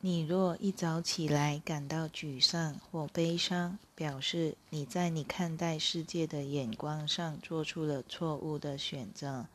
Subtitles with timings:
[0.00, 9.46] 你若一早起来感到沮丧或悲伤，表示你在你看待世界的眼光上做出了错误的选择，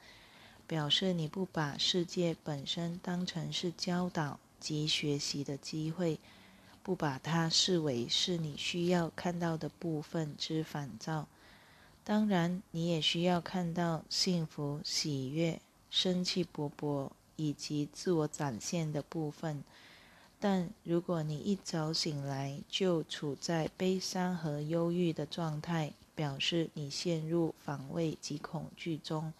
[0.67, 6.19] 表示你不把世界本身当成是教导及学习的机会，
[6.83, 11.25] 不把它视为是你需要看到的部分之反照。
[12.03, 19.63] 当然，你也需要看到幸福、喜悦、生气勃勃以及自我展现的部分。
[20.45, 29.31] 但如果你一早醒来就处在悲伤和忧郁的状态，表示你陷入防卫及恐惧中。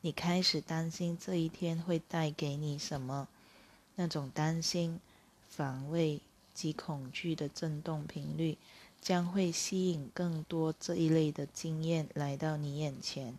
[0.00, 3.28] 你开始担心这一天会带给你什么？
[3.96, 4.98] 那种担心、
[5.46, 6.22] 防卫
[6.54, 8.56] 及恐惧的振动频率
[8.98, 13.36] 将会吸引更多这一类的经验来到你眼前。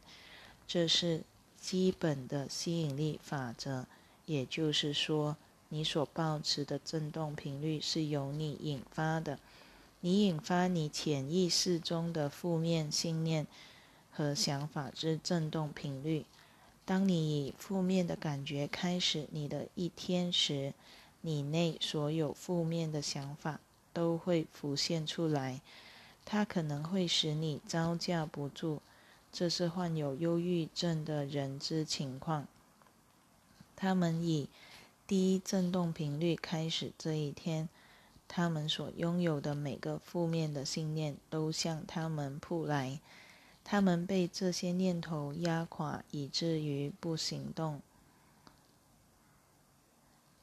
[0.68, 1.24] 这是
[1.60, 3.88] 基本的吸引力法则，
[4.28, 5.36] 也就是说。
[5.74, 9.40] 你所保持的振动频率是由你引发的，
[10.02, 13.48] 你引发你潜意识中的负面信念
[14.12, 16.26] 和想法之振动频率。
[16.84, 20.74] 当你以负面的感觉开始你的一天时，
[21.22, 23.62] 你内所有负面的想法
[23.94, 25.62] 都会浮现出来，
[26.26, 28.82] 它可能会使你招架不住。
[29.32, 32.46] 这是患有忧郁症的人之情况，
[33.78, 34.50] 他们以。
[35.12, 37.68] 第一振动频率开始这一天，
[38.30, 43.02] 他们所拥有的每个负面的信念都向他们扑来，
[43.62, 47.82] 他们被这些念头压垮，以至于不行动。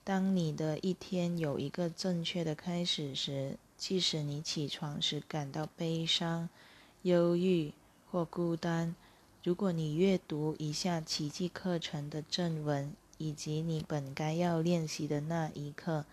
[0.04, 6.50] 当你的一天有一个正确的开始时，即使你起床时感到悲伤、
[7.04, 7.72] 忧郁
[8.10, 8.94] 或孤单，
[9.42, 12.92] 如果你阅读以下奇迹课程的正文。
[13.18, 16.06] 以及你本该要练习的那一刻，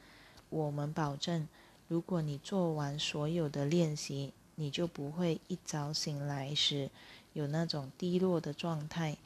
[0.49, 1.47] 我们保证，
[1.87, 6.89] 如果你做完所有的练习，你就不会一早醒来时
[7.33, 9.17] 有那种低落的状态。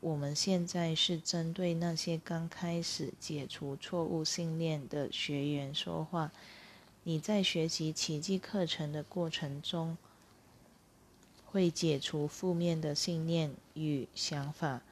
[0.00, 6.30] 我们现在是针对那些刚开始解除错误信念的学员说话。
[7.04, 9.96] 你在学习奇迹课程的过程中，
[11.46, 14.82] 会解除负面的信念与想法。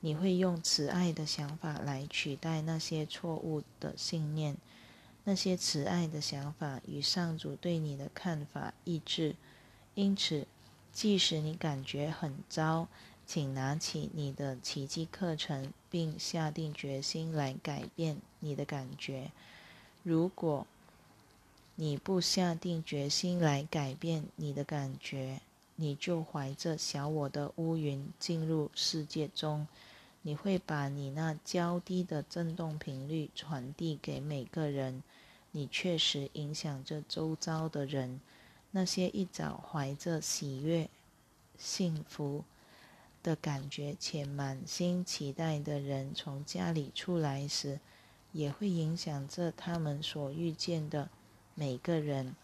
[0.00, 4.56] 你会用慈爱的想法来取代那些错误的信念，
[5.24, 9.34] 那些慈爱的想法与上主对你的看法一致。
[9.94, 10.46] 因此，
[10.92, 12.86] 即使你感觉很糟，
[13.26, 19.32] 请拿起你的奇迹课程，并下定决心来改变你的感觉。
[20.02, 20.66] 如果
[21.74, 25.40] 你不下定决心来改变你的感觉，
[25.76, 29.66] 你就怀着小我的乌云进入世界中。
[30.22, 35.02] 你会把你那较低的振动频率传递给每个人，
[35.52, 38.20] 你确实影响着周遭的人。
[38.72, 40.90] 那些一早怀着喜悦、
[41.56, 42.44] 幸福
[43.22, 47.78] 的感觉且满心期待的人从家里出来时，
[48.32, 51.08] 也会影响着他们所遇见的
[51.54, 52.34] 每个人，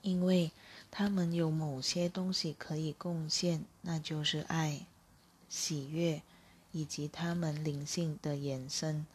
[0.00, 0.50] 因为
[0.90, 4.86] 他们有某些东西可以贡献，那就是爱、
[5.48, 6.22] 喜悦。
[6.70, 9.06] 以及他们灵性的延伸。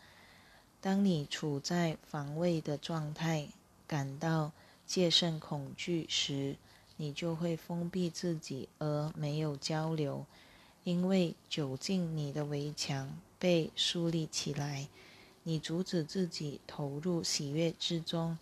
[0.81, 3.47] 当你处在防卫的状态，
[3.87, 4.51] 感到
[4.87, 6.57] 戒慎恐惧时，
[6.97, 10.25] 你就会封闭自己而没有交流，
[10.83, 14.87] 因为久近你的围墙被树立起来，
[15.43, 18.39] 你阻止自己投入喜悦之中。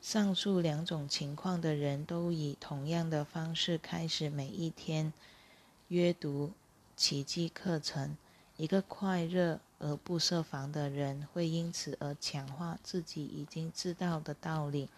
[0.00, 5.12] 上述两种情况的人都以同样的方式开始每一天
[5.88, 6.52] 阅读
[6.96, 8.16] 奇迹课程。
[8.56, 14.88] 一个快乐而不设防的人会因此而强化自己已经知道的道理。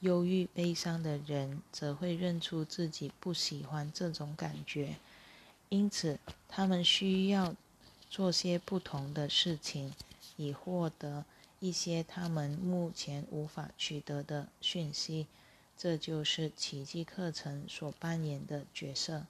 [0.00, 4.96] 忧郁悲伤的人则会认出自己不喜欢这种感觉，
[5.68, 7.54] 因此他们需要
[8.08, 9.92] 做些不同的事情，
[10.36, 11.24] 以获得
[11.60, 15.28] 一些他们目前无法取得的讯息。
[15.76, 19.26] 这就是奇迹课程所扮演的角色。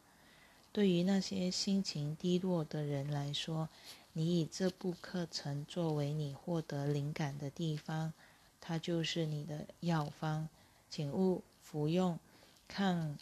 [0.73, 3.69] 对于那些心情低落的人来说，
[4.12, 8.12] 你以这部课程作为你获得灵感的地方，
[8.61, 10.49] 它就是你的药方。
[10.88, 12.19] 请勿服用
[12.67, 13.17] 抗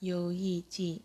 [0.00, 1.02] 忧郁剂，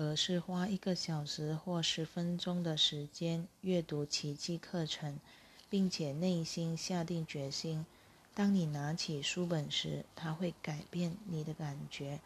[0.00, 5.18] 而是花一个小时或十分钟的时间阅读奇迹课程，
[5.68, 7.84] 并且内心下定决心：
[8.34, 12.18] 当你拿起书本时，它会改变你的感觉。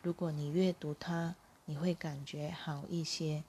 [0.00, 1.34] 如果你阅读它，
[1.66, 3.44] 你会感觉好一些。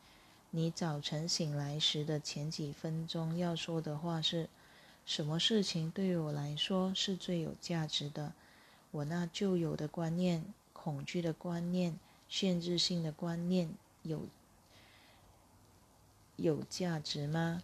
[0.52, 4.50] 你早晨醒来时的前几分钟要说的话是
[5.06, 8.34] ：“什么事情对我来说是最有价值的？
[8.92, 10.44] 我那旧有的观念、
[10.74, 11.98] 恐惧的观念、
[12.30, 13.70] 限制性的观念
[14.04, 14.22] 有
[16.36, 17.64] 有价值吗？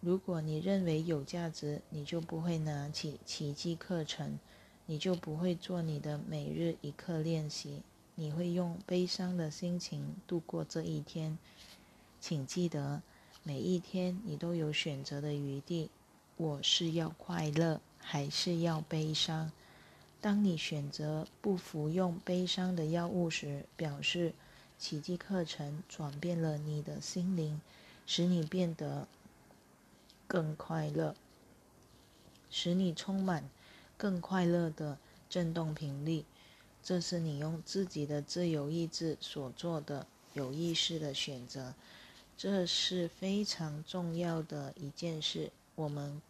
[0.00, 4.38] 如果你认为有价值，你就不会拿起奇迹课程，
[4.86, 7.82] 你就不会做你的每日一课练习，
[8.14, 11.38] 你会用悲伤的心情度过这一天。
[12.20, 13.02] 请记得，
[13.42, 15.90] 每一天你都有选择的余地。
[16.36, 19.50] 我是要快乐，还是要悲伤？
[20.20, 24.32] 当你选择不服用悲伤的药物时，表示
[24.78, 27.60] 奇迹课程转变了你的心灵，
[28.06, 29.06] 使你变得
[30.26, 31.14] 更快乐，
[32.50, 33.48] 使你充满
[33.96, 34.98] 更快乐的
[35.28, 36.24] 振动频率。
[36.82, 41.74] 这是你用自己的自由意志所做的有意识的选择，
[42.36, 45.50] 这是非常重要的一件事。
[45.74, 46.20] 我们，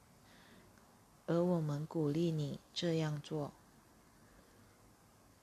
[1.26, 3.52] 而我们鼓励你这样做。